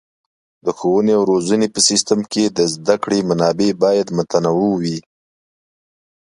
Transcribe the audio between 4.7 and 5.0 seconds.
وي.